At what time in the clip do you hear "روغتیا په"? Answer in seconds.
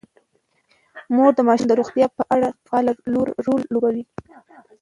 1.79-2.23